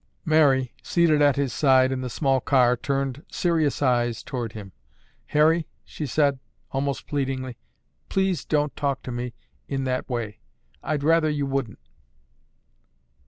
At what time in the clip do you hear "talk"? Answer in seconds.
8.75-9.03